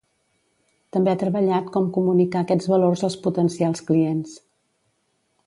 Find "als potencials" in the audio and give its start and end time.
3.09-3.87